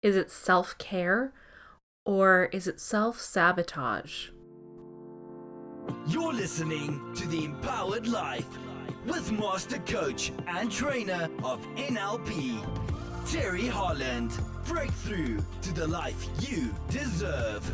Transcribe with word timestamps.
Is 0.00 0.14
it 0.14 0.30
self 0.30 0.78
care? 0.78 1.32
Or 2.06 2.48
is 2.52 2.68
it 2.68 2.80
self 2.80 3.20
sabotage? 3.20 4.28
You're 6.06 6.32
listening 6.32 7.14
to 7.16 7.26
The 7.26 7.46
Empowered 7.46 8.06
Life 8.06 8.46
with 9.06 9.32
Master 9.32 9.78
Coach 9.80 10.32
and 10.46 10.70
Trainer 10.70 11.28
of 11.42 11.60
NLP, 11.76 12.62
Teri 13.24 13.68
Holland. 13.68 14.38
Breakthrough 14.66 15.42
to 15.62 15.74
the 15.74 15.88
life 15.88 16.28
you 16.48 16.72
deserve. 16.90 17.68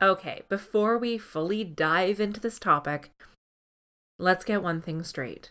Okay, 0.00 0.42
before 0.48 0.96
we 0.96 1.18
fully 1.18 1.64
dive 1.64 2.18
into 2.18 2.40
this 2.40 2.58
topic, 2.58 3.10
let's 4.18 4.44
get 4.44 4.62
one 4.62 4.80
thing 4.80 5.02
straight. 5.02 5.50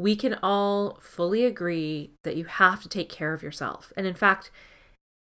We 0.00 0.16
can 0.16 0.38
all 0.42 0.98
fully 1.02 1.44
agree 1.44 2.12
that 2.24 2.34
you 2.34 2.46
have 2.46 2.82
to 2.82 2.88
take 2.88 3.10
care 3.10 3.34
of 3.34 3.42
yourself. 3.42 3.92
And 3.98 4.06
in 4.06 4.14
fact, 4.14 4.50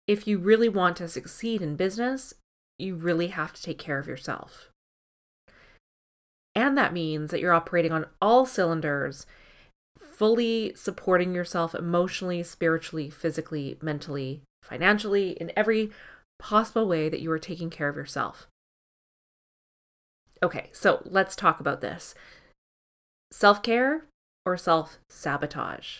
if 0.07 0.25
you 0.25 0.37
really 0.37 0.69
want 0.69 0.95
to 0.97 1.09
succeed 1.09 1.61
in 1.61 1.75
business, 1.75 2.33
you 2.79 2.95
really 2.95 3.27
have 3.27 3.51
to 3.51 3.61
take 3.61 3.77
care 3.77 3.99
of 3.99 4.07
yourself. 4.07 4.69
And 6.55 6.77
that 6.77 6.93
means 6.93 7.31
that 7.31 7.41
you're 7.41 7.51
operating 7.51 7.91
on 7.91 8.05
all 8.21 8.45
cylinders, 8.45 9.25
fully 9.99 10.71
supporting 10.73 11.35
yourself 11.35 11.75
emotionally, 11.75 12.41
spiritually, 12.41 13.09
physically, 13.09 13.77
mentally, 13.81 14.41
financially, 14.63 15.31
in 15.31 15.51
every 15.57 15.91
possible 16.39 16.87
way 16.87 17.09
that 17.09 17.19
you 17.19 17.29
are 17.29 17.39
taking 17.39 17.69
care 17.69 17.89
of 17.89 17.97
yourself. 17.97 18.47
Okay, 20.41 20.69
so 20.71 21.01
let's 21.03 21.35
talk 21.35 21.59
about 21.59 21.81
this 21.81 22.15
self 23.33 23.61
care 23.61 24.05
or 24.45 24.57
self 24.57 24.97
sabotage. 25.09 25.99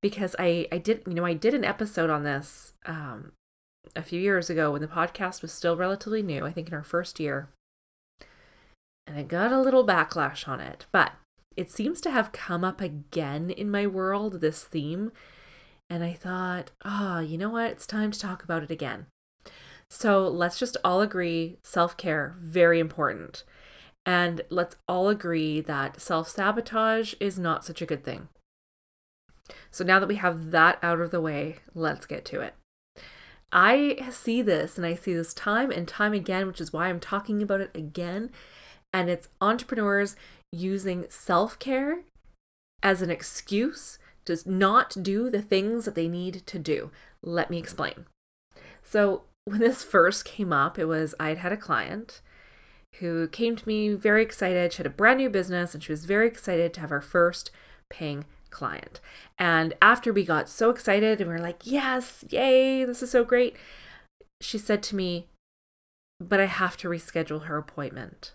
Because 0.00 0.36
I, 0.38 0.68
I 0.70 0.78
did, 0.78 1.02
you 1.06 1.14
know, 1.14 1.24
I 1.24 1.34
did 1.34 1.54
an 1.54 1.64
episode 1.64 2.10
on 2.10 2.24
this 2.24 2.74
um, 2.84 3.32
a 3.96 4.02
few 4.02 4.20
years 4.20 4.50
ago 4.50 4.70
when 4.70 4.82
the 4.82 4.88
podcast 4.88 5.40
was 5.40 5.52
still 5.52 5.76
relatively 5.76 6.22
new, 6.22 6.44
I 6.44 6.52
think 6.52 6.68
in 6.68 6.74
our 6.74 6.84
first 6.84 7.18
year 7.18 7.48
and 9.06 9.18
I 9.18 9.22
got 9.22 9.52
a 9.52 9.60
little 9.60 9.86
backlash 9.86 10.48
on 10.48 10.60
it, 10.60 10.86
but 10.92 11.12
it 11.56 11.70
seems 11.70 12.00
to 12.02 12.10
have 12.10 12.32
come 12.32 12.64
up 12.64 12.80
again 12.80 13.50
in 13.50 13.70
my 13.70 13.86
world, 13.86 14.40
this 14.40 14.64
theme. 14.64 15.12
And 15.90 16.02
I 16.02 16.14
thought, 16.14 16.70
oh, 16.84 17.20
you 17.20 17.36
know 17.36 17.50
what? 17.50 17.70
It's 17.70 17.86
time 17.86 18.10
to 18.10 18.18
talk 18.18 18.42
about 18.42 18.62
it 18.62 18.70
again. 18.70 19.06
So 19.90 20.26
let's 20.26 20.58
just 20.58 20.76
all 20.82 21.02
agree 21.02 21.58
self 21.62 21.96
care, 21.96 22.34
very 22.40 22.80
important. 22.80 23.44
And 24.06 24.42
let's 24.50 24.76
all 24.86 25.08
agree 25.08 25.60
that 25.62 26.00
self 26.00 26.28
sabotage 26.28 27.14
is 27.20 27.38
not 27.38 27.64
such 27.64 27.80
a 27.80 27.86
good 27.86 28.04
thing. 28.04 28.28
So 29.70 29.84
now 29.84 29.98
that 29.98 30.08
we 30.08 30.16
have 30.16 30.50
that 30.50 30.78
out 30.82 31.00
of 31.00 31.10
the 31.10 31.20
way, 31.20 31.56
let's 31.74 32.06
get 32.06 32.24
to 32.26 32.40
it. 32.40 32.54
I 33.52 34.08
see 34.10 34.42
this 34.42 34.76
and 34.76 34.86
I 34.86 34.94
see 34.94 35.14
this 35.14 35.32
time 35.32 35.70
and 35.70 35.86
time 35.86 36.12
again, 36.12 36.46
which 36.46 36.60
is 36.60 36.72
why 36.72 36.88
I'm 36.88 37.00
talking 37.00 37.42
about 37.42 37.60
it 37.60 37.70
again 37.74 38.30
and 38.94 39.10
it's 39.10 39.28
entrepreneurs 39.40 40.14
using 40.52 41.04
self 41.08 41.58
care 41.58 42.02
as 42.82 43.02
an 43.02 43.10
excuse 43.10 43.98
to 44.24 44.38
not 44.46 44.96
do 45.02 45.28
the 45.28 45.42
things 45.42 45.84
that 45.84 45.96
they 45.96 46.08
need 46.08 46.46
to 46.46 46.58
do. 46.58 46.90
Let 47.20 47.50
me 47.50 47.58
explain. 47.58 48.06
So, 48.82 49.22
when 49.46 49.60
this 49.60 49.82
first 49.82 50.24
came 50.24 50.52
up, 50.52 50.78
it 50.78 50.86
was 50.86 51.14
I'd 51.18 51.38
had 51.38 51.52
a 51.52 51.56
client 51.56 52.22
who 53.00 53.28
came 53.28 53.56
to 53.56 53.68
me 53.68 53.94
very 53.94 54.22
excited. 54.22 54.72
She 54.72 54.78
had 54.78 54.86
a 54.86 54.90
brand 54.90 55.18
new 55.18 55.30
business 55.30 55.74
and 55.74 55.82
she 55.82 55.92
was 55.92 56.04
very 56.04 56.26
excited 56.26 56.72
to 56.74 56.80
have 56.80 56.90
her 56.90 57.00
first 57.00 57.50
paying 57.90 58.24
client. 58.50 59.00
And 59.38 59.74
after 59.82 60.12
we 60.12 60.24
got 60.24 60.48
so 60.48 60.70
excited 60.70 61.20
and 61.20 61.28
we 61.28 61.36
are 61.36 61.40
like, 61.40 61.60
yes, 61.64 62.24
yay, 62.28 62.84
this 62.84 63.02
is 63.02 63.10
so 63.10 63.24
great, 63.24 63.56
she 64.40 64.58
said 64.58 64.82
to 64.84 64.96
me, 64.96 65.26
but 66.20 66.40
I 66.40 66.46
have 66.46 66.76
to 66.78 66.88
reschedule 66.88 67.44
her 67.44 67.56
appointment. 67.56 68.34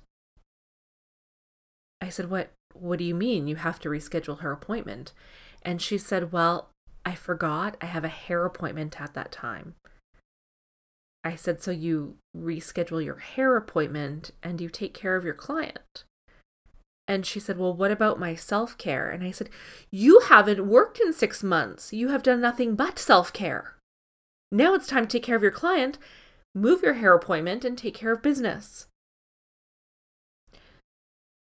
I 2.02 2.09
said, 2.09 2.30
"What 2.30 2.52
what 2.74 3.00
do 3.00 3.06
you 3.06 3.16
mean 3.16 3.48
you 3.48 3.58
have 3.58 3.80
to 3.81 3.90
reschedule 3.90 4.40
her 4.40 4.52
appointment?" 4.52 5.14
And 5.62 5.81
she 5.81 5.98
said, 5.98 6.31
"Well, 6.31 6.69
I 7.06 7.16
forgot 7.16 7.78
I 7.81 7.88
have 7.88 8.03
a 8.03 8.09
hair 8.09 8.46
appointment 8.46 9.00
at 9.02 9.14
that 9.14 9.31
time." 9.31 9.75
I 11.24 11.35
said, 11.35 11.62
"So 11.62 11.72
you 11.72 12.18
reschedule 12.35 13.03
your 13.03 13.18
hair 13.18 13.57
appointment 13.57 14.31
and 14.41 14.62
you 14.62 14.69
take 14.69 14.94
care 14.94 15.16
of 15.16 15.25
your 15.25 15.34
client?" 15.34 16.06
And 17.09 17.25
she 17.25 17.40
said, 17.40 17.57
Well, 17.57 17.74
what 17.74 17.90
about 17.90 18.19
my 18.19 18.35
self 18.35 18.78
care? 18.78 19.09
And 19.09 19.24
I 19.24 19.31
said, 19.31 19.50
You 19.90 20.22
haven't 20.30 20.68
worked 20.68 21.00
in 21.00 21.12
six 21.12 21.41
months. 21.41 21.91
You 21.91 22.09
have 22.09 22.22
done 22.22 22.40
nothing 22.40 22.75
but 22.75 23.00
self 23.00 23.34
care. 23.34 23.75
Now 24.52 24.75
it's 24.75 24.85
time 24.85 25.07
to 25.07 25.18
take 25.18 25.24
care 25.24 25.35
of 25.35 25.41
your 25.41 25.52
client, 25.52 25.97
move 26.53 26.84
your 26.84 26.94
hair 26.94 27.16
appointment, 27.16 27.66
and 27.66 27.75
take 27.75 27.96
care 27.96 28.12
of 28.12 28.22
business. 28.22 28.86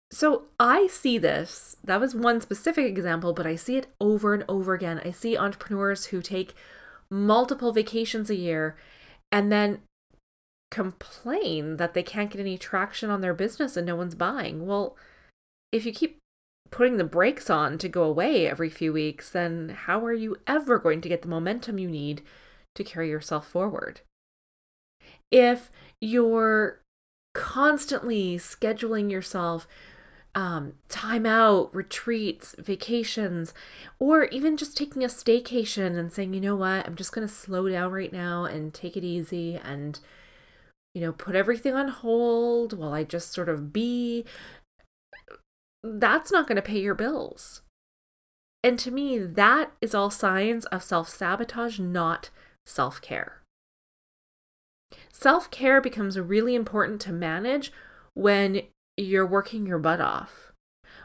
So 0.09 0.45
I 0.57 0.88
see 0.88 1.17
this. 1.17 1.75
That 1.83 1.99
was 1.99 2.15
one 2.15 2.39
specific 2.39 2.85
example, 2.85 3.33
but 3.33 3.45
I 3.45 3.57
see 3.57 3.75
it 3.75 3.88
over 3.99 4.33
and 4.33 4.45
over 4.47 4.73
again. 4.73 5.01
I 5.03 5.11
see 5.11 5.38
entrepreneurs 5.38 6.07
who 6.07 6.21
take 6.21 6.53
multiple 7.09 7.73
vacations 7.73 8.29
a 8.29 8.35
year 8.35 8.77
and 9.31 9.51
then 9.51 9.81
complain 10.71 11.77
that 11.77 11.93
they 11.93 12.03
can't 12.03 12.31
get 12.31 12.41
any 12.41 12.57
traction 12.57 13.09
on 13.09 13.21
their 13.21 13.33
business 13.33 13.77
and 13.77 13.85
no 13.85 13.95
one's 13.95 14.15
buying. 14.15 14.65
Well, 14.65 14.97
if 15.71 15.85
you 15.85 15.93
keep 15.93 16.19
putting 16.69 16.97
the 16.97 17.03
brakes 17.03 17.49
on 17.49 17.77
to 17.77 17.88
go 17.88 18.03
away 18.03 18.47
every 18.47 18.69
few 18.69 18.91
weeks, 18.91 19.29
then 19.29 19.69
how 19.69 20.05
are 20.05 20.13
you 20.13 20.38
ever 20.45 20.77
going 20.79 21.01
to 21.01 21.09
get 21.09 21.21
the 21.21 21.27
momentum 21.27 21.77
you 21.79 21.89
need 21.89 22.21
to 22.75 22.83
carry 22.83 23.09
yourself 23.09 23.47
forward? 23.47 24.01
If 25.31 25.71
you're 26.01 26.81
constantly 27.33 28.38
scheduling 28.38 29.11
yourself 29.11 29.67
um, 30.37 30.73
time 30.87 31.25
out, 31.25 31.73
retreats, 31.73 32.53
vacations, 32.59 33.55
or 33.97 34.25
even 34.25 34.55
just 34.55 34.77
taking 34.77 35.03
a 35.03 35.07
staycation 35.07 35.97
and 35.97 36.13
saying, 36.13 36.35
you 36.35 36.39
know 36.39 36.55
what, 36.55 36.85
I'm 36.85 36.95
just 36.95 37.11
going 37.11 37.27
to 37.27 37.33
slow 37.33 37.67
down 37.67 37.91
right 37.91 38.13
now 38.13 38.45
and 38.45 38.71
take 38.71 38.95
it 38.95 39.03
easy 39.03 39.55
and, 39.55 39.99
you 40.93 41.01
know, 41.01 41.11
put 41.11 41.33
everything 41.35 41.73
on 41.73 41.87
hold 41.87 42.77
while 42.77 42.93
I 42.93 43.03
just 43.03 43.33
sort 43.33 43.49
of 43.49 43.73
be. 43.73 44.25
That's 45.83 46.31
not 46.31 46.45
going 46.45 46.57
to 46.57 46.61
pay 46.61 46.81
your 46.81 46.93
bills. 46.93 47.63
And 48.63 48.77
to 48.77 48.91
me, 48.91 49.17
that 49.17 49.71
is 49.81 49.95
all 49.95 50.11
signs 50.11 50.65
of 50.65 50.83
self 50.83 51.09
sabotage, 51.09 51.79
not 51.79 52.29
self 52.63 53.01
care. 53.01 53.41
Self 55.11 55.49
care 55.49 55.81
becomes 55.81 56.19
really 56.19 56.53
important 56.53 57.01
to 57.01 57.11
manage 57.11 57.71
when 58.13 58.61
you're 58.97 59.25
working 59.25 59.65
your 59.65 59.79
butt 59.79 60.01
off, 60.01 60.51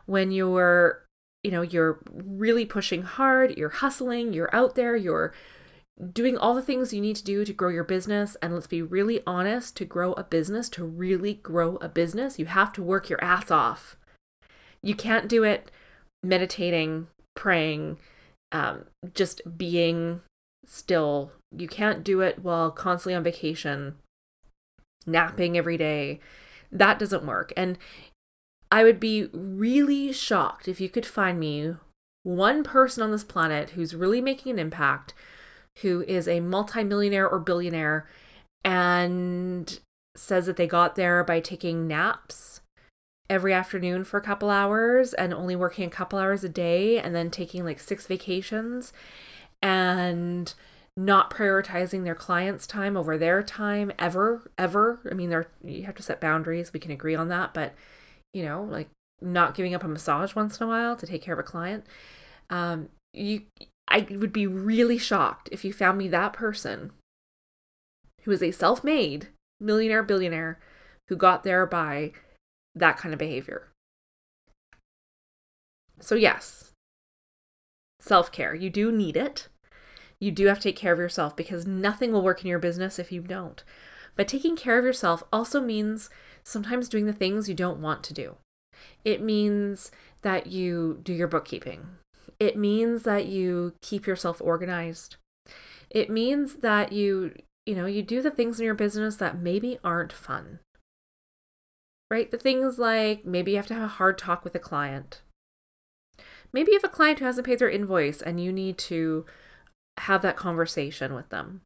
when 0.07 0.31
you're, 0.31 1.05
you 1.45 1.51
know, 1.51 1.63
you're 1.63 2.01
really 2.11 2.65
pushing 2.65 3.03
hard, 3.03 3.57
you're 3.57 3.69
hustling, 3.69 4.33
you're 4.33 4.55
out 4.55 4.75
there, 4.75 4.97
you're 4.97 5.35
doing 6.13 6.37
all 6.37 6.55
the 6.55 6.63
things 6.63 6.93
you 6.93 7.01
need 7.01 7.17
to 7.17 7.25
do 7.25 7.45
to 7.45 7.53
grow 7.53 7.69
your 7.69 7.85
business. 7.85 8.37
And 8.43 8.55
let's 8.55 8.67
be 8.67 8.83
really 8.83 9.21
honest 9.27 9.77
to 9.77 9.85
grow 9.85 10.15
a 10.15 10.25
business, 10.25 10.69
to 10.71 10.85
really 10.85 11.35
grow 11.35 11.77
a 11.77 11.89
business, 11.89 12.39
you 12.39 12.47
have 12.47 12.73
to 12.75 12.83
work 12.83 13.09
your 13.11 13.23
ass 13.23 13.51
off. 13.51 13.97
You 14.83 14.95
can't 14.95 15.29
do 15.29 15.45
it 15.45 15.71
meditating, 16.25 17.09
praying, 17.37 17.99
um, 18.51 18.87
just 19.15 19.43
being 19.57 20.23
still. 20.65 21.33
You 21.57 21.69
can't 21.69 22.03
do 22.03 22.21
it 22.21 22.41
while 22.41 22.71
constantly 22.71 23.15
on 23.15 23.23
vacation, 23.23 23.97
napping 25.07 25.57
every 25.57 25.77
day 25.77 26.21
that 26.73 26.99
doesn't 26.99 27.27
work. 27.27 27.53
And 27.57 27.79
I 28.71 28.85
would 28.85 28.99
be 28.99 29.29
really 29.33 30.13
shocked 30.13 30.67
if 30.67 30.81
you 30.81 30.89
could 30.89 31.07
find 31.07 31.39
me 31.39 31.75
one 32.23 32.65
person 32.65 33.03
on 33.03 33.11
this 33.11 33.25
planet 33.25 33.71
who's 33.71 33.95
really 33.95 34.21
making 34.21 34.53
an 34.53 34.59
impact, 34.59 35.13
who 35.83 36.03
is 36.09 36.27
a 36.27 36.41
multimillionaire 36.41 37.29
or 37.29 37.39
billionaire, 37.39 38.09
and 38.65 39.79
says 40.17 40.47
that 40.47 40.57
they 40.57 40.67
got 40.67 40.97
there 40.97 41.23
by 41.23 41.41
taking 41.41 41.87
naps 41.87 42.61
every 43.29 43.53
afternoon 43.53 44.05
for 44.05 44.19
a 44.19 44.23
couple 44.23 44.51
hours 44.51 45.15
and 45.15 45.33
only 45.33 45.57
working 45.57 45.87
a 45.87 45.91
couple 45.91 46.19
hours 46.19 46.45
a 46.45 46.49
day 46.49 46.99
and 46.99 47.15
then 47.15 47.31
taking 47.31 47.65
like 47.65 47.81
six 47.81 48.07
vacations 48.07 48.93
and 49.63 50.55
not 50.97 51.31
prioritizing 51.31 52.05
their 52.05 52.15
clients' 52.15 52.67
time 52.67 52.97
over 52.97 53.17
their 53.17 53.43
time 53.43 53.93
ever, 53.99 54.51
ever. 54.59 55.01
I 55.11 55.15
mean, 55.15 55.31
there 55.31 55.47
you 55.65 55.85
have 55.85 55.95
to 55.97 56.03
set 56.03 56.21
boundaries. 56.21 56.73
We 56.73 56.81
can 56.81 56.91
agree 56.91 57.15
on 57.15 57.29
that, 57.29 57.55
but 57.55 57.75
you 58.35 58.45
know, 58.45 58.63
like 58.63 58.89
not 59.21 59.55
giving 59.55 59.75
up 59.75 59.85
a 59.85 59.89
massage 59.89 60.35
once 60.35 60.61
in 60.61 60.65
a 60.65 60.69
while 60.69 60.97
to 60.97 61.07
take 61.07 61.23
care 61.23 61.35
of 61.35 61.41
a 61.41 61.45
client. 61.45 61.87
Um, 62.51 62.89
you, 63.15 63.43
I 63.89 64.07
would 64.11 64.33
be 64.33 64.47
really 64.47 64.99
shocked 64.99 65.49
if 65.53 65.65
you 65.65 65.73
found 65.73 65.99
me 65.99 66.09
that 66.09 66.33
person 66.33 66.93
who 68.23 68.31
is 68.31 68.43
a 68.43 68.51
self-made 68.51 69.29
millionaire, 69.61 70.03
billionaire 70.03 70.59
who 71.09 71.17
got 71.17 71.43
there 71.43 71.67
by 71.67 72.13
that 72.75 72.97
kind 72.97 73.13
of 73.13 73.19
behavior. 73.19 73.69
So 76.01 76.15
yes, 76.15 76.73
self-care. 78.01 78.55
You 78.55 78.71
do 78.71 78.93
need 78.93 79.17
it 79.17 79.49
You 80.23 80.31
do 80.31 80.47
have 80.47 80.59
to 80.59 80.69
take 80.69 80.77
care 80.77 80.93
of 80.93 81.01
yourself 81.01 81.35
because 81.35 81.67
nothing 81.67 82.13
will 82.13 82.23
work 82.23 82.43
in 82.43 82.47
your 82.47 82.61
business 82.61 83.01
if 83.01 83.11
you 83.11 83.23
don't. 83.23 83.65
But 84.15 84.29
taking 84.29 84.55
care 84.55 84.79
of 84.79 84.85
yourself 84.85 85.25
also 85.33 85.61
means 85.61 86.11
sometimes 86.45 86.89
doing 86.89 87.07
the 87.07 87.13
things 87.13 87.49
you 87.49 87.57
don't 87.57 87.83
want 87.83 88.05
to 88.05 88.15
do. 88.15 88.37
It 89.05 89.21
means 89.21 89.91
that 90.23 90.47
you 90.47 91.01
do 91.03 91.13
your 91.13 91.27
bookkeeping. 91.27 91.87
It 92.39 92.57
means 92.57 93.03
that 93.03 93.27
you 93.27 93.75
keep 93.83 94.07
yourself 94.07 94.41
organized. 94.41 95.17
It 95.91 96.09
means 96.09 96.55
that 96.59 96.93
you, 96.93 97.35
you 97.67 97.75
know, 97.75 97.87
you 97.87 98.05
do 98.05 98.23
the 98.23 98.31
things 98.31 98.61
in 98.61 98.65
your 98.65 98.75
business 98.77 99.17
that 99.17 99.41
maybe 99.41 99.81
aren't 99.83 100.13
fun. 100.13 100.61
Right? 102.13 102.31
The 102.31 102.39
things 102.39 102.79
like 102.79 103.25
maybe 103.25 103.51
you 103.51 103.57
have 103.57 103.67
to 103.67 103.75
have 103.75 103.83
a 103.83 103.89
hard 103.89 104.19
talk 104.19 104.45
with 104.45 104.55
a 104.55 104.61
client. 104.61 105.23
Maybe 106.53 106.71
you 106.71 106.79
have 106.79 106.89
a 106.89 106.95
client 106.95 107.19
who 107.19 107.25
hasn't 107.25 107.47
paid 107.49 107.59
their 107.59 107.69
invoice 107.69 108.23
and 108.23 108.39
you 108.39 108.53
need 108.53 108.79
to 108.79 109.27
have 109.99 110.23
that 110.23 110.37
conversation 110.37 111.15
with 111.15 111.29
them. 111.29 111.63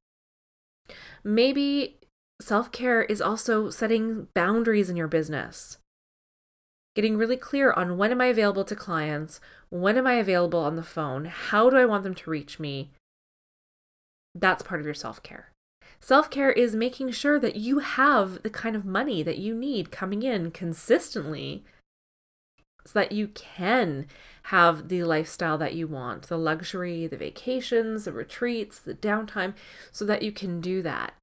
Maybe 1.25 1.99
self 2.41 2.71
care 2.73 3.03
is 3.03 3.21
also 3.21 3.71
setting 3.71 4.29
boundaries 4.35 4.91
in 4.91 4.97
your 4.97 5.09
business, 5.09 5.79
getting 6.95 7.17
really 7.17 7.37
clear 7.37 7.73
on 7.73 7.97
when 7.99 8.13
am 8.13 8.21
I 8.21 8.27
available 8.27 8.65
to 8.65 8.77
clients, 8.77 9.41
when 9.71 9.97
am 9.97 10.07
I 10.07 10.15
available 10.15 10.61
on 10.61 10.77
the 10.77 10.83
phone, 10.83 11.27
how 11.27 11.71
do 11.71 11.77
I 11.77 11.87
want 11.87 12.05
them 12.05 12.15
to 12.15 12.31
reach 12.31 12.59
me. 12.59 12.91
That's 14.35 14.63
part 14.63 14.81
of 14.81 14.87
your 14.87 14.95
self 14.95 15.23
care. 15.23 15.53
Self 16.01 16.31
care 16.31 16.53
is 16.53 16.77
making 16.77 17.11
sure 17.13 17.41
that 17.41 17.57
you 17.57 17.79
have 17.79 18.43
the 18.43 18.51
kind 18.51 18.77
of 18.77 18.85
money 18.85 19.23
that 19.23 19.39
you 19.39 19.55
need 19.55 19.91
coming 19.91 20.23
in 20.23 20.51
consistently 20.51 21.65
so 22.87 23.01
that 23.01 23.13
you 23.13 23.29
can 23.29 24.07
have 24.45 24.89
the 24.89 25.03
lifestyle 25.03 25.59
that 25.59 25.75
you 25.75 25.89
want 25.89 26.29
the 26.29 26.39
luxury, 26.39 27.07
the 27.07 27.17
vacations, 27.17 28.05
the 28.05 28.13
retreats, 28.13 28.79
the 28.79 28.95
downtime, 28.95 29.55
so 29.91 30.05
that 30.05 30.23
you 30.23 30.31
can 30.31 30.61
do 30.61 30.83
that. 30.83 31.15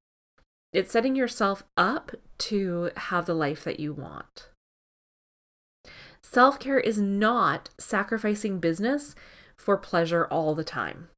It's 0.74 0.92
setting 0.92 1.16
yourself 1.16 1.64
up 1.78 2.12
to 2.40 2.92
have 2.98 3.26
the 3.26 3.34
life 3.34 3.64
that 3.64 3.80
you 3.80 3.94
want. 3.94 4.50
Self 6.22 6.60
care 6.60 6.80
is 6.80 7.00
not 7.00 7.70
sacrificing 7.78 8.60
business 8.60 9.16
for 9.56 9.78
pleasure 9.78 10.26
all 10.26 10.56
the 10.56 10.64
time. 10.64 11.10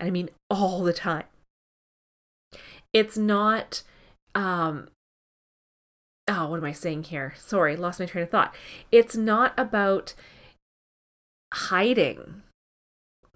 I 0.00 0.10
mean, 0.10 0.28
all 0.50 0.82
the 0.82 0.92
time. 0.92 1.24
It's 2.92 3.16
not, 3.16 3.82
um, 4.34 4.88
oh, 6.28 6.48
what 6.48 6.58
am 6.58 6.64
I 6.64 6.72
saying 6.72 7.04
here? 7.04 7.34
Sorry, 7.38 7.76
lost 7.76 8.00
my 8.00 8.06
train 8.06 8.24
of 8.24 8.30
thought. 8.30 8.54
It's 8.90 9.16
not 9.16 9.52
about 9.58 10.14
hiding. 11.52 12.42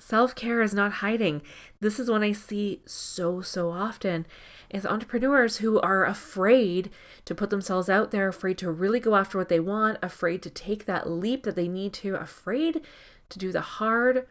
Self 0.00 0.34
care 0.34 0.62
is 0.62 0.72
not 0.72 0.92
hiding. 0.94 1.42
This 1.80 1.98
is 1.98 2.08
what 2.08 2.22
I 2.22 2.32
see 2.32 2.82
so, 2.86 3.40
so 3.40 3.70
often 3.70 4.26
is 4.70 4.86
entrepreneurs 4.86 5.58
who 5.58 5.80
are 5.80 6.04
afraid 6.04 6.90
to 7.24 7.34
put 7.34 7.50
themselves 7.50 7.88
out 7.88 8.10
there, 8.10 8.28
afraid 8.28 8.58
to 8.58 8.70
really 8.70 9.00
go 9.00 9.16
after 9.16 9.38
what 9.38 9.48
they 9.48 9.60
want, 9.60 9.98
afraid 10.02 10.42
to 10.42 10.50
take 10.50 10.84
that 10.84 11.10
leap 11.10 11.42
that 11.42 11.56
they 11.56 11.68
need 11.68 11.92
to, 11.94 12.14
afraid 12.14 12.82
to 13.28 13.38
do 13.38 13.50
the 13.50 13.60
hard, 13.60 14.26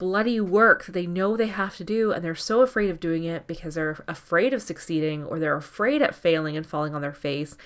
bloody 0.00 0.40
work 0.40 0.86
that 0.86 0.92
they 0.92 1.06
know 1.06 1.36
they 1.36 1.46
have 1.46 1.76
to 1.76 1.84
do. 1.84 2.10
And 2.10 2.24
they're 2.24 2.34
so 2.34 2.62
afraid 2.62 2.90
of 2.90 2.98
doing 2.98 3.22
it 3.22 3.46
because 3.46 3.74
they're 3.76 4.02
afraid 4.08 4.52
of 4.52 4.62
succeeding 4.62 5.24
or 5.24 5.38
they're 5.38 5.56
afraid 5.56 6.02
at 6.02 6.14
failing 6.14 6.56
and 6.56 6.66
falling 6.66 6.94
on 6.94 7.02
their 7.02 7.14
face. 7.14 7.56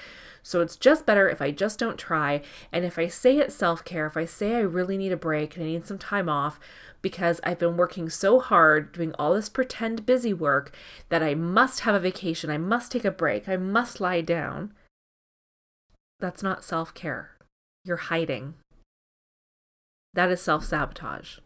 So 0.43 0.61
it's 0.61 0.77
just 0.77 1.07
better 1.07 1.27
if 1.31 1.41
I 1.41 1.53
just 1.53 1.79
don't 1.79 1.97
try. 1.97 2.43
And 2.71 2.85
if 2.85 2.99
I 2.99 3.07
say 3.07 3.39
it's 3.39 3.55
self 3.55 3.83
care, 3.85 4.07
if 4.07 4.17
I 4.17 4.27
say 4.27 4.57
I 4.57 4.61
really 4.61 4.99
need 4.99 5.13
a 5.13 5.17
break 5.17 5.57
and 5.57 5.65
I 5.65 5.69
need 5.69 5.87
some 5.87 5.97
time 5.97 6.29
off, 6.29 6.61
because 7.01 7.41
I've 7.45 7.59
been 7.59 7.77
working 7.77 8.11
so 8.11 8.41
hard 8.41 8.93
doing 8.93 9.15
all 9.19 9.35
this 9.35 9.49
pretend 9.49 10.05
busy 10.05 10.35
work 10.35 10.75
that 11.11 11.23
I 11.23 11.35
must 11.35 11.81
have 11.81 11.95
a 11.95 12.01
vacation, 12.01 12.51
I 12.51 12.59
must 12.59 12.93
take 12.93 13.05
a 13.05 13.11
break, 13.11 13.49
I 13.49 13.57
must 13.57 14.01
lie 14.01 14.21
down. 14.21 14.75
That's 16.21 16.43
not 16.43 16.65
self 16.65 16.93
care. 16.93 17.31
You're 17.85 17.97
hiding. 17.97 18.55
That 20.15 20.31
is 20.31 20.41
self 20.43 20.65
sabotage. 20.65 21.39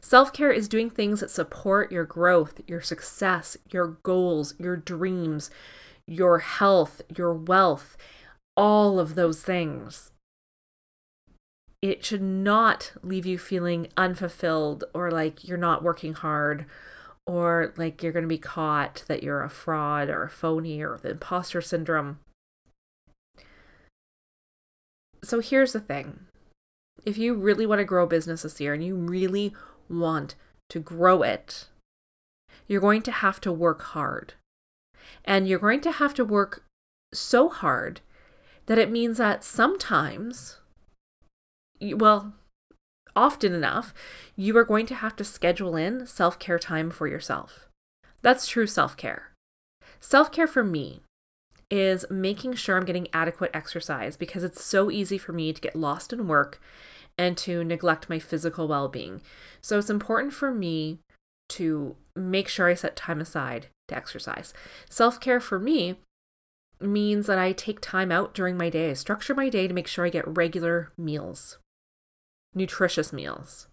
Self 0.00 0.32
care 0.32 0.50
is 0.50 0.68
doing 0.68 0.90
things 0.90 1.20
that 1.20 1.30
support 1.30 1.92
your 1.92 2.04
growth, 2.04 2.60
your 2.66 2.80
success, 2.80 3.56
your 3.70 3.98
goals, 4.02 4.54
your 4.58 4.76
dreams, 4.76 5.50
your 6.06 6.38
health, 6.38 7.02
your 7.16 7.32
wealth, 7.34 7.96
all 8.56 8.98
of 8.98 9.14
those 9.14 9.42
things 9.42 10.10
it 11.82 12.04
should 12.04 12.22
not 12.22 12.92
leave 13.02 13.24
you 13.24 13.38
feeling 13.38 13.88
unfulfilled 13.96 14.84
or 14.92 15.10
like 15.10 15.46
you're 15.46 15.56
not 15.56 15.82
working 15.82 16.12
hard 16.12 16.66
or 17.26 17.72
like 17.76 18.02
you're 18.02 18.12
going 18.12 18.24
to 18.24 18.28
be 18.28 18.38
caught 18.38 19.04
that 19.08 19.22
you're 19.22 19.42
a 19.42 19.48
fraud 19.48 20.08
or 20.08 20.24
a 20.24 20.30
phony 20.30 20.82
or 20.82 20.98
the 21.02 21.10
imposter 21.10 21.60
syndrome. 21.60 22.18
So 25.22 25.40
here's 25.40 25.72
the 25.72 25.80
thing 25.80 26.20
if 27.06 27.16
you 27.16 27.34
really 27.34 27.64
want 27.64 27.78
to 27.78 27.84
grow 27.84 28.04
a 28.04 28.08
business 28.08 28.42
this 28.42 28.60
year 28.60 28.74
and 28.74 28.84
you 28.84 28.94
really 28.94 29.54
want 29.90 30.34
to 30.70 30.78
grow 30.78 31.22
it, 31.22 31.66
you're 32.68 32.80
going 32.80 33.02
to 33.02 33.12
have 33.12 33.40
to 33.42 33.52
work 33.52 33.82
hard. 33.82 34.34
And 35.24 35.48
you're 35.48 35.58
going 35.58 35.80
to 35.82 35.92
have 35.92 36.14
to 36.14 36.24
work 36.24 36.64
so 37.12 37.48
hard 37.48 38.00
that 38.66 38.78
it 38.78 38.90
means 38.90 39.18
that 39.18 39.42
sometimes 39.42 40.60
well, 41.80 42.34
often 43.16 43.54
enough, 43.54 43.94
you 44.36 44.56
are 44.56 44.64
going 44.64 44.86
to 44.86 44.94
have 44.94 45.16
to 45.16 45.24
schedule 45.24 45.76
in 45.76 46.06
self 46.06 46.38
care 46.38 46.58
time 46.58 46.90
for 46.90 47.06
yourself. 47.06 47.68
That's 48.22 48.46
true 48.46 48.66
self 48.66 48.96
care. 48.96 49.32
Self 49.98 50.30
care 50.30 50.46
for 50.46 50.64
me 50.64 51.00
is 51.70 52.04
making 52.10 52.54
sure 52.54 52.76
I'm 52.76 52.84
getting 52.84 53.08
adequate 53.12 53.52
exercise 53.54 54.16
because 54.16 54.42
it's 54.42 54.64
so 54.64 54.90
easy 54.90 55.18
for 55.18 55.32
me 55.32 55.52
to 55.52 55.60
get 55.60 55.76
lost 55.76 56.12
in 56.12 56.26
work 56.26 56.60
and 57.20 57.36
to 57.36 57.62
neglect 57.62 58.08
my 58.08 58.18
physical 58.18 58.66
well 58.66 58.88
being. 58.88 59.20
So 59.60 59.78
it's 59.78 59.90
important 59.90 60.32
for 60.32 60.50
me 60.50 61.00
to 61.50 61.96
make 62.16 62.48
sure 62.48 62.68
I 62.68 62.74
set 62.74 62.96
time 62.96 63.20
aside 63.20 63.66
to 63.88 63.96
exercise. 63.96 64.54
Self 64.88 65.20
care 65.20 65.40
for 65.40 65.58
me 65.58 66.00
means 66.80 67.26
that 67.26 67.38
I 67.38 67.52
take 67.52 67.80
time 67.80 68.10
out 68.10 68.32
during 68.32 68.56
my 68.56 68.70
day. 68.70 68.90
I 68.90 68.94
structure 68.94 69.34
my 69.34 69.50
day 69.50 69.68
to 69.68 69.74
make 69.74 69.86
sure 69.86 70.06
I 70.06 70.08
get 70.08 70.26
regular 70.26 70.92
meals 70.96 71.58
nutritious 72.54 73.12
meals. 73.12 73.68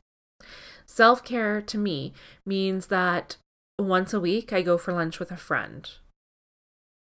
Self 0.86 1.24
care 1.24 1.62
to 1.62 1.78
me 1.78 2.14
means 2.46 2.88
that 2.88 3.38
once 3.80 4.14
a 4.14 4.20
week 4.20 4.54
I 4.54 4.62
go 4.62 4.78
for 4.78 4.94
lunch 4.94 5.20
with 5.20 5.32
a 5.32 5.38
friend. 5.38 5.90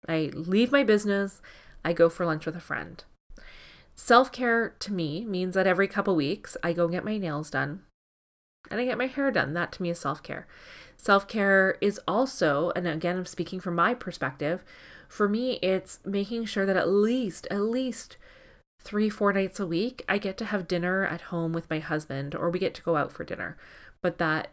I 0.08 0.32
leave 0.34 0.72
my 0.72 0.84
business, 0.84 1.42
I 1.84 1.94
go 1.94 2.10
for 2.10 2.26
lunch 2.26 2.46
with 2.46 2.56
a 2.56 2.62
friend. 2.62 3.04
Self 3.98 4.32
care 4.32 4.70
to 4.80 4.94
me 4.94 5.26
means 5.26 5.56
that 5.56 5.68
every 5.68 5.88
couple 5.88 6.16
weeks 6.16 6.56
I 6.64 6.72
go 6.72 6.88
get 6.88 7.04
my 7.04 7.18
nails 7.18 7.50
done 7.50 7.82
and 8.70 8.80
I 8.80 8.86
get 8.86 8.98
my 8.98 9.08
hair 9.08 9.32
done. 9.32 9.54
That 9.54 9.72
to 9.74 9.82
me 9.82 9.90
is 9.90 10.00
self 10.00 10.22
care. 10.22 10.48
Self 10.96 11.28
care 11.28 11.78
is 11.82 12.00
also, 12.08 12.72
and 12.76 12.88
again, 12.88 13.18
I'm 13.18 13.26
speaking 13.26 13.60
from 13.60 13.76
my 13.76 13.94
perspective, 13.94 14.64
for 15.10 15.28
me, 15.28 15.54
it's 15.62 16.00
making 16.06 16.46
sure 16.46 16.66
that 16.66 16.78
at 16.78 16.90
least, 16.90 17.48
at 17.50 17.62
least 17.62 18.18
three, 18.82 19.10
four 19.10 19.34
nights 19.34 19.60
a 19.60 19.66
week, 19.66 20.04
I 20.08 20.18
get 20.18 20.38
to 20.38 20.46
have 20.46 20.68
dinner 20.68 21.06
at 21.06 21.22
home 21.22 21.54
with 21.54 21.70
my 21.70 21.80
husband 21.80 22.36
or 22.36 22.50
we 22.50 22.60
get 22.60 22.74
to 22.76 22.84
go 22.84 22.98
out 22.98 23.12
for 23.12 23.24
dinner. 23.24 23.58
But 24.02 24.18
that 24.20 24.52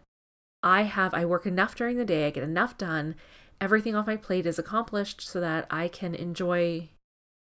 I 0.62 0.82
have, 0.82 1.12
I 1.12 1.24
work 1.24 1.44
enough 1.44 1.74
during 1.74 1.98
the 1.98 2.04
day, 2.04 2.26
I 2.26 2.30
get 2.30 2.44
enough 2.44 2.78
done, 2.78 3.14
everything 3.60 3.94
off 3.94 4.06
my 4.06 4.16
plate 4.16 4.46
is 4.46 4.58
accomplished 4.58 5.20
so 5.20 5.40
that 5.40 5.66
I 5.70 5.88
can 5.88 6.14
enjoy 6.14 6.88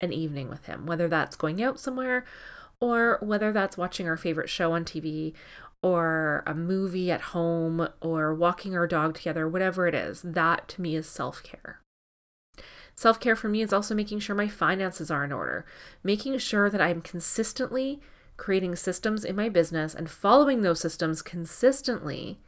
an 0.01 0.13
evening 0.13 0.49
with 0.49 0.65
him, 0.65 0.85
whether 0.85 1.07
that's 1.07 1.35
going 1.35 1.61
out 1.61 1.79
somewhere 1.79 2.25
or 2.79 3.17
whether 3.21 3.51
that's 3.51 3.77
watching 3.77 4.07
our 4.07 4.17
favorite 4.17 4.49
show 4.49 4.73
on 4.73 4.83
TV 4.83 5.33
or 5.81 6.43
a 6.47 6.53
movie 6.53 7.11
at 7.11 7.21
home 7.21 7.87
or 8.01 8.33
walking 8.33 8.75
our 8.75 8.87
dog 8.87 9.15
together, 9.15 9.47
whatever 9.47 9.87
it 9.87 9.95
is. 9.95 10.21
That 10.23 10.67
to 10.69 10.81
me 10.81 10.95
is 10.95 11.07
self 11.07 11.43
care. 11.43 11.79
Self 12.95 13.19
care 13.19 13.35
for 13.35 13.49
me 13.49 13.61
is 13.61 13.73
also 13.73 13.93
making 13.93 14.19
sure 14.19 14.35
my 14.35 14.47
finances 14.47 15.11
are 15.11 15.23
in 15.23 15.31
order, 15.31 15.65
making 16.03 16.37
sure 16.37 16.69
that 16.69 16.81
I'm 16.81 17.01
consistently 17.01 17.99
creating 18.37 18.75
systems 18.75 19.23
in 19.23 19.35
my 19.35 19.49
business 19.49 19.93
and 19.93 20.09
following 20.09 20.61
those 20.61 20.79
systems 20.79 21.21
consistently 21.21 22.39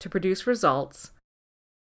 to 0.00 0.10
produce 0.10 0.46
results, 0.46 1.12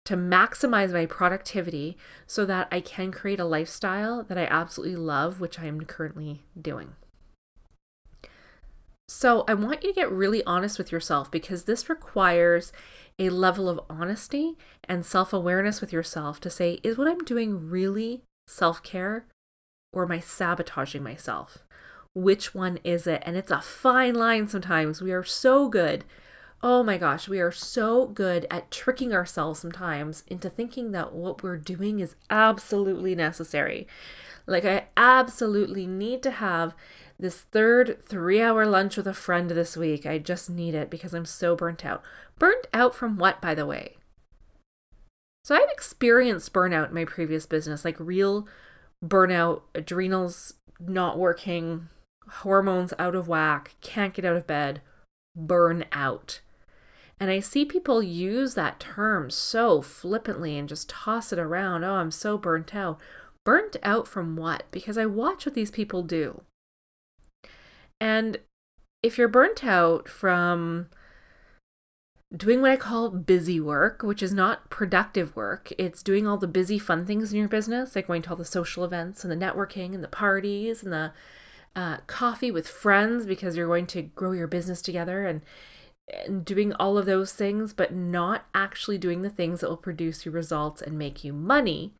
to 0.05 0.17
maximize 0.17 0.91
my 0.91 1.05
productivity 1.05 1.97
so 2.25 2.45
that 2.45 2.67
I 2.71 2.81
can 2.81 3.11
create 3.11 3.39
a 3.39 3.45
lifestyle 3.45 4.23
that 4.23 4.37
I 4.37 4.45
absolutely 4.45 4.95
love, 4.95 5.39
which 5.39 5.59
I 5.59 5.65
am 5.65 5.81
currently 5.81 6.43
doing. 6.59 6.95
So, 9.07 9.43
I 9.47 9.53
want 9.55 9.83
you 9.83 9.89
to 9.89 9.95
get 9.95 10.11
really 10.11 10.41
honest 10.45 10.77
with 10.77 10.91
yourself 10.91 11.29
because 11.29 11.65
this 11.65 11.89
requires 11.89 12.71
a 13.19 13.29
level 13.29 13.67
of 13.67 13.81
honesty 13.89 14.57
and 14.85 15.05
self 15.05 15.33
awareness 15.33 15.81
with 15.81 15.91
yourself 15.91 16.39
to 16.41 16.49
say, 16.49 16.79
is 16.81 16.97
what 16.97 17.09
I'm 17.09 17.23
doing 17.25 17.69
really 17.69 18.23
self 18.47 18.81
care 18.81 19.25
or 19.93 20.05
am 20.05 20.11
I 20.11 20.19
sabotaging 20.19 21.03
myself? 21.03 21.65
Which 22.13 22.55
one 22.55 22.79
is 22.83 23.05
it? 23.05 23.21
And 23.25 23.35
it's 23.35 23.51
a 23.51 23.61
fine 23.61 24.15
line 24.15 24.47
sometimes. 24.47 25.01
We 25.01 25.11
are 25.11 25.23
so 25.23 25.67
good 25.67 26.05
Oh 26.63 26.83
my 26.83 26.97
gosh, 26.97 27.27
we 27.27 27.39
are 27.39 27.51
so 27.51 28.05
good 28.05 28.45
at 28.51 28.69
tricking 28.69 29.13
ourselves 29.13 29.59
sometimes 29.59 30.23
into 30.27 30.47
thinking 30.47 30.91
that 30.91 31.11
what 31.11 31.41
we're 31.41 31.57
doing 31.57 31.99
is 31.99 32.15
absolutely 32.29 33.15
necessary. 33.15 33.87
Like, 34.45 34.63
I 34.63 34.85
absolutely 34.95 35.87
need 35.87 36.21
to 36.23 36.31
have 36.31 36.75
this 37.19 37.41
third 37.41 38.03
three 38.03 38.41
hour 38.41 38.65
lunch 38.65 38.95
with 38.95 39.07
a 39.07 39.13
friend 39.13 39.49
this 39.49 39.75
week. 39.75 40.05
I 40.05 40.19
just 40.19 40.49
need 40.51 40.75
it 40.75 40.91
because 40.91 41.13
I'm 41.13 41.25
so 41.25 41.55
burnt 41.55 41.83
out. 41.83 42.03
Burnt 42.37 42.67
out 42.73 42.93
from 42.93 43.17
what, 43.17 43.41
by 43.41 43.55
the 43.55 43.65
way? 43.65 43.97
So 45.43 45.55
I've 45.55 45.69
experienced 45.71 46.53
burnout 46.53 46.89
in 46.89 46.93
my 46.93 47.05
previous 47.05 47.47
business, 47.47 47.83
like 47.83 47.99
real 47.99 48.47
burnout, 49.03 49.61
adrenals 49.73 50.53
not 50.79 51.17
working, 51.17 51.89
hormones 52.29 52.93
out 52.99 53.15
of 53.15 53.27
whack, 53.27 53.75
can't 53.81 54.13
get 54.13 54.25
out 54.25 54.35
of 54.35 54.45
bed, 54.45 54.81
burn 55.35 55.85
out. 55.91 56.41
And 57.21 57.29
I 57.29 57.39
see 57.39 57.65
people 57.65 58.01
use 58.01 58.55
that 58.55 58.79
term 58.79 59.29
so 59.29 59.79
flippantly 59.83 60.57
and 60.57 60.67
just 60.67 60.89
toss 60.89 61.31
it 61.31 61.37
around. 61.37 61.83
Oh, 61.83 61.93
I'm 61.93 62.09
so 62.09 62.35
burnt 62.35 62.73
out. 62.73 62.99
Burnt 63.45 63.77
out 63.83 64.07
from 64.07 64.35
what? 64.35 64.63
Because 64.71 64.97
I 64.97 65.05
watch 65.05 65.45
what 65.45 65.53
these 65.53 65.69
people 65.69 66.01
do. 66.01 66.41
And 67.99 68.37
if 69.03 69.19
you're 69.19 69.27
burnt 69.27 69.63
out 69.63 70.09
from 70.09 70.89
doing 72.35 72.59
what 72.59 72.71
I 72.71 72.75
call 72.75 73.11
busy 73.11 73.59
work, 73.59 74.01
which 74.01 74.23
is 74.23 74.33
not 74.33 74.71
productive 74.71 75.35
work, 75.35 75.71
it's 75.77 76.01
doing 76.01 76.25
all 76.25 76.37
the 76.37 76.47
busy, 76.47 76.79
fun 76.79 77.05
things 77.05 77.31
in 77.31 77.37
your 77.37 77.47
business, 77.47 77.95
like 77.95 78.07
going 78.07 78.23
to 78.23 78.31
all 78.31 78.35
the 78.35 78.45
social 78.45 78.83
events 78.83 79.23
and 79.23 79.31
the 79.31 79.45
networking 79.45 79.93
and 79.93 80.03
the 80.03 80.07
parties 80.07 80.81
and 80.81 80.91
the 80.91 81.11
uh, 81.75 81.97
coffee 82.07 82.49
with 82.49 82.67
friends 82.67 83.27
because 83.27 83.55
you're 83.55 83.67
going 83.67 83.85
to 83.85 84.01
grow 84.01 84.31
your 84.31 84.47
business 84.47 84.81
together 84.81 85.27
and 85.27 85.41
and 86.27 86.43
doing 86.43 86.73
all 86.73 86.97
of 86.97 87.05
those 87.05 87.33
things, 87.33 87.73
but 87.73 87.93
not 87.93 88.45
actually 88.53 88.97
doing 88.97 89.21
the 89.21 89.29
things 89.29 89.61
that 89.61 89.69
will 89.69 89.77
produce 89.77 90.25
you 90.25 90.31
results 90.31 90.81
and 90.81 90.97
make 90.97 91.23
you 91.23 91.33
money. 91.33 91.93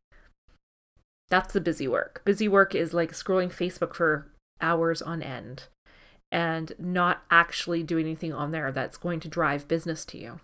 That's 1.30 1.54
the 1.54 1.60
busy 1.60 1.88
work. 1.88 2.22
Busy 2.24 2.48
work 2.48 2.74
is 2.74 2.92
like 2.92 3.12
scrolling 3.12 3.52
Facebook 3.52 3.94
for 3.94 4.30
hours 4.60 5.00
on 5.00 5.22
end 5.22 5.64
and 6.30 6.72
not 6.78 7.22
actually 7.30 7.82
doing 7.82 8.06
anything 8.06 8.32
on 8.32 8.50
there 8.50 8.72
that's 8.72 8.96
going 8.96 9.20
to 9.20 9.28
drive 9.28 9.68
business 9.68 10.04
to 10.06 10.18
you. 10.18 10.40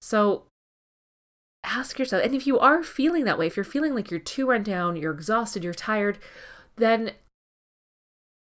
So 0.00 0.44
ask 1.64 1.98
yourself, 1.98 2.24
and 2.24 2.34
if 2.34 2.46
you 2.46 2.58
are 2.58 2.82
feeling 2.82 3.24
that 3.24 3.38
way, 3.38 3.46
if 3.46 3.56
you're 3.56 3.64
feeling 3.64 3.94
like 3.94 4.10
you're 4.10 4.20
too 4.20 4.46
run 4.46 4.62
down, 4.62 4.96
you're 4.96 5.12
exhausted, 5.12 5.64
you're 5.64 5.74
tired, 5.74 6.18
then 6.76 7.12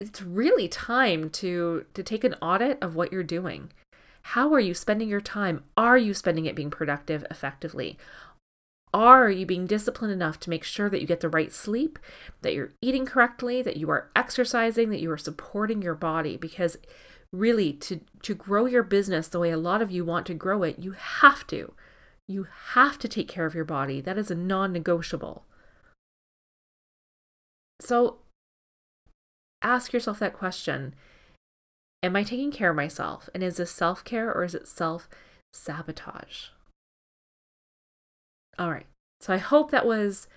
it's 0.01 0.23
really 0.23 0.69
time 0.69 1.29
to 1.31 1.85
to 1.95 2.03
take 2.03 2.25
an 2.25 2.35
audit 2.41 2.79
of 2.81 2.95
what 2.95 3.13
you're 3.13 3.23
doing. 3.23 3.73
How 4.23 4.53
are 4.53 4.61
you 4.61 4.75
spending 4.75 5.09
your 5.09 5.21
time? 5.21 5.65
Are 5.77 5.99
you 5.99 6.15
spending 6.15 6.47
it 6.47 6.55
being 6.55 6.71
productive 6.71 7.25
effectively? 7.31 7.99
Are 8.95 9.31
you 9.31 9.45
being 9.45 9.67
disciplined 9.67 10.13
enough 10.13 10.41
to 10.41 10.51
make 10.51 10.65
sure 10.65 10.89
that 10.89 11.01
you 11.01 11.07
get 11.07 11.21
the 11.21 11.29
right 11.29 11.53
sleep, 11.53 11.99
that 12.43 12.55
you're 12.55 12.73
eating 12.81 13.05
correctly, 13.05 13.61
that 13.63 13.77
you 13.77 13.91
are 13.91 14.11
exercising, 14.17 14.91
that 14.91 15.01
you 15.01 15.11
are 15.11 15.19
supporting 15.19 15.83
your 15.83 15.95
body? 15.95 16.37
Because 16.37 16.79
really, 17.33 17.73
to, 17.75 18.01
to 18.23 18.35
grow 18.35 18.65
your 18.65 18.83
business 18.83 19.29
the 19.29 19.39
way 19.39 19.51
a 19.51 19.59
lot 19.59 19.83
of 19.83 19.91
you 19.91 20.05
want 20.05 20.27
to 20.27 20.35
grow 20.35 20.63
it, 20.63 20.79
you 20.79 20.93
have 20.93 21.47
to. 21.49 21.75
You 22.27 22.47
have 22.73 22.99
to 23.01 23.09
take 23.09 23.29
care 23.29 23.47
of 23.47 23.55
your 23.55 23.65
body. 23.65 24.01
That 24.01 24.19
is 24.19 24.31
a 24.31 24.35
non 24.35 24.73
negotiable. 24.73 25.45
So 27.81 28.19
ask 29.63 29.93
yourself 29.93 30.19
that 30.19 30.35
question 30.35 30.95
Am 32.03 32.15
I 32.15 32.23
taking 32.23 32.53
care 32.53 32.71
of 32.71 32.77
myself? 32.77 33.29
And 33.35 33.43
is 33.43 33.57
this 33.57 33.71
self 33.71 34.05
care 34.05 34.33
or 34.33 34.45
is 34.45 34.55
it 34.55 34.69
self 34.69 35.09
sabotage? 35.53 36.49
All 38.59 38.71
right. 38.71 38.87
So 39.21 39.33
I 39.33 39.39
hope 39.39 39.71
that 39.71 39.87
was 39.87 40.29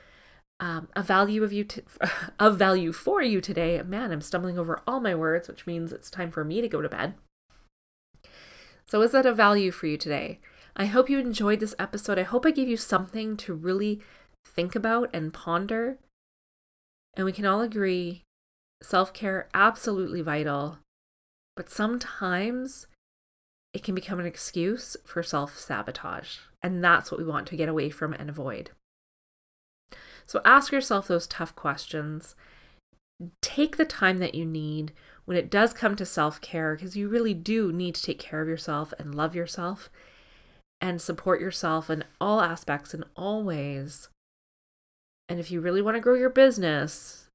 um, 0.60 0.88
a 0.96 1.04
value 1.04 1.44
of 1.44 1.54
you 1.54 1.66
of 2.40 2.58
value 2.58 2.92
for 2.92 3.22
you 3.22 3.42
today. 3.42 3.82
Man, 3.84 4.12
I'm 4.12 4.22
stumbling 4.22 4.58
over 4.58 4.82
all 4.88 5.00
my 5.00 5.14
words, 5.14 5.48
which 5.48 5.68
means 5.68 5.92
it's 5.92 6.10
time 6.10 6.32
for 6.32 6.44
me 6.44 6.62
to 6.62 6.68
go 6.68 6.82
to 6.82 6.90
bed. 6.90 7.14
So 8.86 9.02
is 9.02 9.12
that 9.12 9.26
a 9.26 9.34
value 9.34 9.72
for 9.72 9.88
you 9.88 9.98
today? 9.98 10.40
I 10.76 10.86
hope 10.86 11.10
you 11.10 11.20
enjoyed 11.20 11.60
this 11.60 11.76
episode. 11.78 12.18
I 12.18 12.24
hope 12.24 12.46
I 12.46 12.52
gave 12.52 12.68
you 12.68 12.78
something 12.78 13.38
to 13.38 13.54
really 13.54 14.02
think 14.46 14.76
about 14.76 15.10
and 15.14 15.34
ponder. 15.34 15.98
And 17.16 17.26
we 17.26 17.32
can 17.32 17.46
all 17.46 17.62
agree 17.62 18.24
self 18.82 19.14
care 19.14 19.48
absolutely 19.54 20.22
vital, 20.22 20.80
but 21.56 21.70
sometimes 21.70 22.88
it 23.74 23.84
can 23.84 23.96
become 23.96 24.20
an 24.20 24.26
excuse 24.26 24.98
for 25.06 25.24
self 25.24 25.58
sabotage. 25.58 26.38
And 26.64 26.84
that's 26.84 27.12
what 27.12 27.20
we 27.20 27.26
want 27.26 27.48
to 27.48 27.56
get 27.56 27.70
away 27.70 27.90
from 27.90 28.14
and 28.14 28.30
avoid. 28.30 28.72
So 30.28 30.42
ask 30.46 30.72
yourself 30.72 31.08
those 31.08 31.28
tough 31.28 31.56
questions. 31.56 32.36
Take 33.42 33.78
the 33.78 33.86
time 33.86 34.18
that 34.20 34.36
you 34.36 34.46
need 34.46 34.94
when 35.26 35.38
it 35.38 35.50
does 35.50 35.74
come 35.74 35.96
to 35.96 36.06
self 36.06 36.42
care, 36.42 36.76
because 36.76 36.96
you 36.96 37.08
really 37.08 37.34
do 37.34 37.72
need 37.72 37.96
to 37.96 38.02
take 38.02 38.20
care 38.20 38.42
of 38.42 38.48
yourself 38.48 38.94
and 39.00 39.16
love 39.16 39.36
yourself 39.36 39.90
and 40.82 41.00
support 41.00 41.40
yourself 41.40 41.90
in 41.90 42.04
all 42.20 42.42
aspects, 42.42 42.94
and 42.94 43.04
all 43.16 43.44
ways. 43.44 44.10
And 45.30 45.40
if 45.40 45.52
you 45.52 45.62
really 45.62 45.82
want 45.82 45.96
to 45.96 46.02
grow 46.02 46.16
your 46.16 46.30
business, 46.30 47.30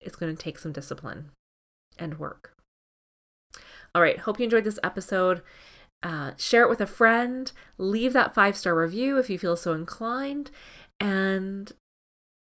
it's 0.00 0.16
going 0.16 0.34
to 0.34 0.42
take 0.42 0.58
some 0.58 0.72
discipline 0.72 1.30
and 1.98 2.18
work. 2.18 2.54
All 3.94 4.02
right, 4.02 4.18
hope 4.18 4.38
you 4.38 4.44
enjoyed 4.44 4.64
this 4.64 4.78
episode. 4.82 5.42
Uh, 6.02 6.32
share 6.36 6.62
it 6.62 6.68
with 6.68 6.80
a 6.80 6.86
friend. 6.86 7.50
Leave 7.78 8.12
that 8.12 8.34
five 8.34 8.56
star 8.56 8.74
review 8.74 9.18
if 9.18 9.30
you 9.30 9.38
feel 9.38 9.56
so 9.56 9.72
inclined. 9.72 10.50
And 11.00 11.72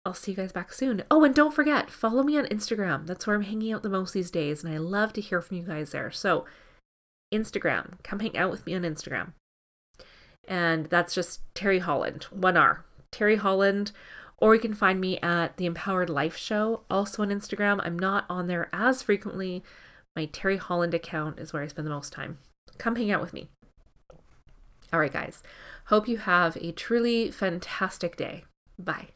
I'll 0.05 0.15
see 0.15 0.33
you 0.33 0.37
guys 0.37 0.53
back 0.53 0.73
soon. 0.73 1.03
Oh, 1.11 1.25
and 1.25 1.35
don't 1.35 1.55
forget, 1.55 1.91
follow 1.91 2.23
me 2.23 2.37
on 2.39 2.47
Instagram. 2.47 3.07
That's 3.07 3.27
where 3.27 3.37
I'm 3.37 3.43
hanging 3.43 3.73
out 3.73 3.83
the 3.83 3.89
most 3.89 4.15
these 4.15 4.31
days. 4.31 4.65
And 4.65 4.73
I 4.73 4.79
love 4.79 5.13
to 5.13 5.21
hear 5.21 5.41
from 5.41 5.59
you 5.59 5.63
guys 5.63 5.93
there. 5.93 6.11
So, 6.11 6.45
Instagram, 7.33 8.03
come 8.03 8.21
hang 8.21 8.37
out 8.37 8.51
with 8.51 8.67
me 8.67 8.75
on 8.75 8.83
Instagram. 8.83 9.33
And 10.49 10.87
that's 10.87 11.15
just 11.15 11.41
Teri 11.55 11.81
Holland, 11.81 12.25
one 12.25 12.57
R. 12.57 12.85
Teri 13.13 13.39
Holland 13.39 13.93
or 14.43 14.57
you 14.57 14.61
can 14.61 14.75
find 14.75 15.01
me 15.01 15.21
at 15.21 15.57
the 15.57 15.67
Empowered 15.67 16.11
Life 16.11 16.37
Show, 16.37 16.81
also 16.91 17.23
on 17.23 17.29
Instagram. 17.29 17.81
I'm 17.85 17.97
not 17.97 18.27
on 18.29 18.49
there 18.49 18.69
as 18.73 19.01
frequently. 19.01 19.63
My 20.17 20.27
Teri 20.27 20.59
Holland 20.59 20.95
account 20.95 21.39
is 21.39 21.53
where 21.53 21.63
I 21.63 21.69
spend 21.69 21.87
the 21.87 21.93
most 21.93 22.13
time. 22.13 22.39
Come 22.77 22.97
hang 22.97 23.13
out 23.13 23.21
with 23.21 23.33
me. 23.33 23.51
All 24.93 24.99
right, 24.99 25.13
guys. 25.13 25.45
Hope 25.87 26.09
you 26.09 26.19
have 26.19 26.57
a 26.57 26.73
truly 26.73 27.31
fantastic 27.31 28.17
day. 28.17 28.43
Bye. 28.77 29.11